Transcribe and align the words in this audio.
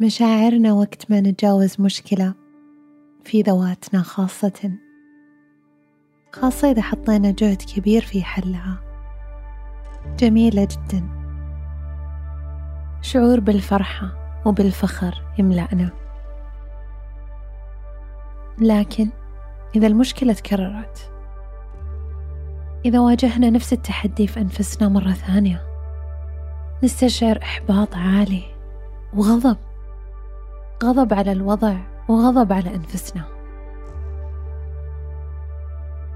مشاعرنا 0.00 0.72
وقت 0.72 1.10
ما 1.10 1.20
نتجاوز 1.20 1.80
مشكلة 1.80 2.34
في 3.24 3.42
ذواتنا 3.42 4.02
خاصة 4.02 4.72
خاصة 6.32 6.70
إذا 6.70 6.82
حطينا 6.82 7.30
جهد 7.30 7.62
كبير 7.62 8.02
في 8.02 8.22
حلها. 8.22 8.80
جميلة 10.18 10.68
جدا. 10.70 11.08
شعور 13.02 13.40
بالفرحة 13.40 14.12
وبالفخر 14.46 15.22
يملأنا. 15.38 15.90
لكن 18.58 19.08
إذا 19.76 19.86
المشكلة 19.86 20.32
تكررت 20.32 21.12
إذا 22.84 23.00
واجهنا 23.00 23.50
نفس 23.50 23.72
التحدي 23.72 24.26
في 24.26 24.40
أنفسنا 24.40 24.88
مرة 24.88 25.12
ثانية 25.12 25.62
نستشعر 26.84 27.38
إحباط 27.42 27.94
عالي 27.94 28.42
وغضب. 29.14 29.56
غضب 30.84 31.14
على 31.14 31.32
الوضع 31.32 31.76
وغضب 32.08 32.52
على 32.52 32.74
أنفسنا. 32.74 33.24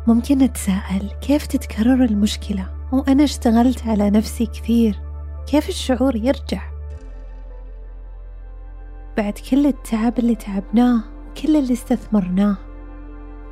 ممكن 0.06 0.38
نتساءل 0.38 1.10
كيف 1.20 1.46
تتكرر 1.46 2.04
المشكلة؟ 2.04 2.66
وأنا 2.92 3.24
اشتغلت 3.24 3.86
على 3.86 4.10
نفسي 4.10 4.46
كثير. 4.46 5.00
كيف 5.46 5.68
الشعور 5.68 6.16
يرجع؟ 6.16 6.62
بعد 9.16 9.32
كل 9.50 9.66
التعب 9.66 10.18
اللي 10.18 10.34
تعبناه 10.34 11.02
وكل 11.30 11.56
اللي 11.56 11.72
استثمرناه 11.72 12.56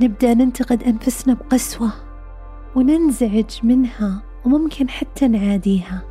نبدأ 0.00 0.34
ننتقد 0.34 0.82
أنفسنا 0.82 1.34
بقسوة 1.34 1.90
وننزعج 2.76 3.50
منها 3.62 4.22
وممكن 4.44 4.88
حتى 4.88 5.28
نعاديها 5.28 6.02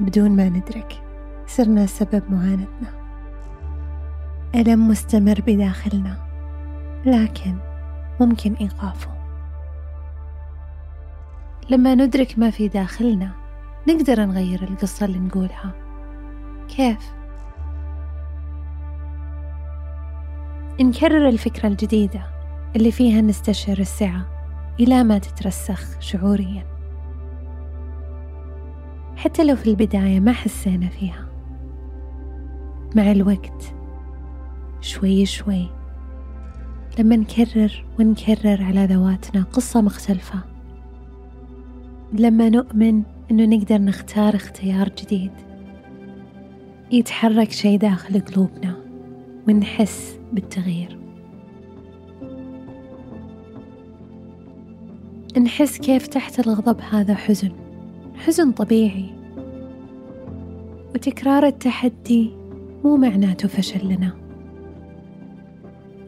بدون 0.00 0.30
ما 0.30 0.48
ندرك. 0.48 1.05
صرنا 1.46 1.86
سبب 1.86 2.22
معاناتنا. 2.30 2.88
ألم 4.54 4.88
مستمر 4.88 5.40
بداخلنا 5.46 6.16
لكن 7.06 7.56
ممكن 8.20 8.54
إيقافه. 8.54 9.10
لما 11.70 11.94
ندرك 11.94 12.38
ما 12.38 12.50
في 12.50 12.68
داخلنا 12.68 13.30
نقدر 13.88 14.24
نغير 14.24 14.62
القصة 14.62 15.06
اللي 15.06 15.18
نقولها. 15.18 15.72
كيف؟ 16.68 17.12
نكرر 20.80 21.28
الفكرة 21.28 21.68
الجديدة 21.68 22.22
اللي 22.76 22.92
فيها 22.92 23.20
نستشعر 23.20 23.78
السعة 23.78 24.26
إلى 24.80 25.04
ما 25.04 25.18
تترسخ 25.18 26.00
شعوريا. 26.00 26.66
حتى 29.16 29.44
لو 29.44 29.56
في 29.56 29.70
البداية 29.70 30.20
ما 30.20 30.32
حسينا 30.32 30.88
فيها. 30.88 31.25
مع 32.96 33.12
الوقت. 33.12 33.74
شوي 34.80 35.26
شوي. 35.26 35.66
لما 36.98 37.16
نكرر 37.16 37.84
ونكرر 37.98 38.62
على 38.62 38.86
ذواتنا 38.86 39.42
قصة 39.42 39.80
مختلفة. 39.80 40.38
لما 42.12 42.48
نؤمن 42.48 43.02
أنه 43.30 43.56
نقدر 43.56 43.78
نختار 43.78 44.34
اختيار 44.34 44.88
جديد. 44.88 45.30
يتحرك 46.92 47.52
شي 47.52 47.76
داخل 47.76 48.20
قلوبنا 48.20 48.76
ونحس 49.48 50.18
بالتغيير. 50.32 50.98
نحس 55.42 55.78
كيف 55.78 56.06
تحت 56.06 56.40
الغضب 56.46 56.80
هذا 56.80 57.14
حزن. 57.14 57.52
حزن 58.14 58.52
طبيعي. 58.52 59.10
وتكرار 60.94 61.46
التحدي 61.46 62.45
مو 62.86 62.96
معناته 62.96 63.48
فشل 63.48 63.88
لنا. 63.88 64.12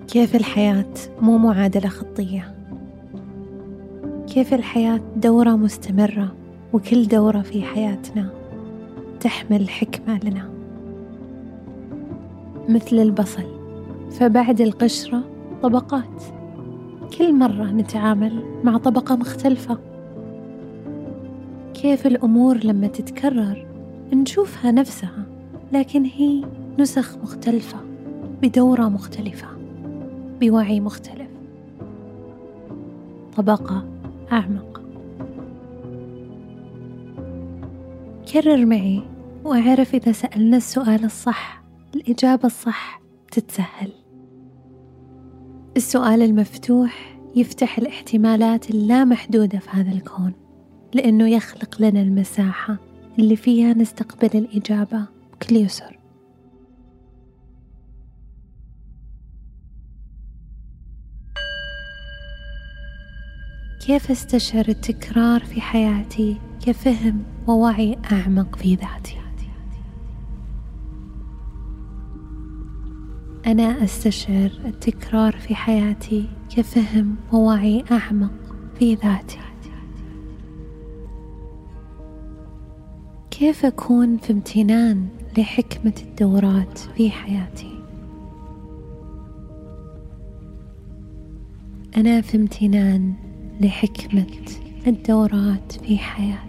كيف 0.08 0.36
الحياة 0.36 0.94
مو 1.20 1.38
معادلة 1.38 1.88
خطية؟ 1.88 2.54
كيف 4.26 4.54
الحياة 4.54 5.00
دورة 5.16 5.50
مستمرة 5.50 6.34
وكل 6.72 7.08
دورة 7.08 7.40
في 7.40 7.62
حياتنا 7.62 8.30
تحمل 9.20 9.68
حكمة 9.68 10.20
لنا؟ 10.24 10.50
مثل 12.68 12.96
البصل 12.96 13.44
فبعد 14.10 14.60
القشرة 14.60 15.24
طبقات. 15.62 16.22
كل 17.18 17.34
مرة 17.34 17.64
نتعامل 17.64 18.42
مع 18.64 18.76
طبقة 18.76 19.16
مختلفة. 19.16 19.78
كيف 21.74 22.06
الأمور 22.06 22.56
لما 22.64 22.86
تتكرر 22.86 23.66
نشوفها 24.12 24.70
نفسها 24.70 25.24
لكن 25.72 26.04
هي 26.04 26.44
نسخ 26.78 27.16
مختلفة 27.16 27.78
بدورة 28.42 28.88
مختلفة 28.88 29.48
بوعي 30.40 30.80
مختلف 30.80 31.28
طبقة 33.36 33.84
أعمق. 34.32 34.82
كرر 38.32 38.66
معي 38.66 39.02
وأعرف 39.44 39.94
إذا 39.94 40.12
سألنا 40.12 40.56
السؤال 40.56 41.04
الصح 41.04 41.62
الإجابة 41.94 42.44
الصح 42.46 43.00
تتسهل. 43.32 43.92
السؤال 45.76 46.22
المفتوح 46.22 47.18
يفتح 47.36 47.78
الاحتمالات 47.78 48.70
اللامحدودة 48.70 49.58
في 49.58 49.70
هذا 49.70 49.92
الكون 49.92 50.32
لأنه 50.94 51.28
يخلق 51.28 51.82
لنا 51.82 52.02
المساحة 52.02 52.76
اللي 53.18 53.36
فيها 53.36 53.74
نستقبل 53.74 54.38
الإجابة 54.38 55.04
بكل 55.32 55.56
يسر. 55.56 55.97
كيف 63.88 64.10
استشعر 64.10 64.64
التكرار 64.68 65.44
في 65.44 65.60
حياتي؟ 65.60 66.36
كفهم 66.66 67.22
ووعي 67.46 67.98
أعمق 68.12 68.56
في 68.56 68.74
ذاتي. 68.74 69.16
أنا 73.46 73.84
أستشعر 73.84 74.50
التكرار 74.64 75.36
في 75.36 75.54
حياتي 75.54 76.28
كفهم 76.56 77.16
ووعي 77.32 77.84
أعمق 77.90 78.32
في 78.78 78.94
ذاتي. 78.94 79.38
كيف 83.30 83.64
أكون 83.66 84.16
في 84.16 84.32
امتنان 84.32 85.08
لحكمة 85.38 85.94
الدورات 86.02 86.78
في 86.78 87.10
حياتي؟ 87.10 87.80
أنا 91.96 92.20
في 92.20 92.36
امتنان 92.36 93.27
لحكمة 93.60 94.26
الدورات 94.86 95.72
في 95.72 95.98
حياتي. 95.98 96.48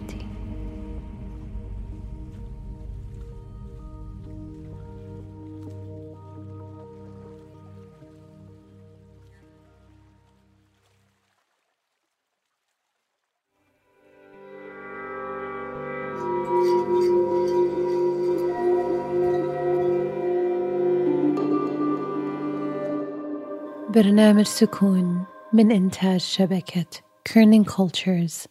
برنامج 23.94 24.46
سكون 24.46 25.24
من 25.52 25.72
إنتاج 25.72 26.20
شبكة 26.20 27.09
Kerning 27.30 27.64
cultures. 27.64 28.48